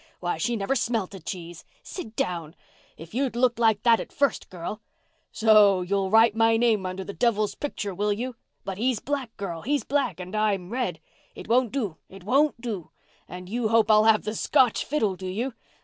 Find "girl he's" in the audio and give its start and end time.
9.37-9.83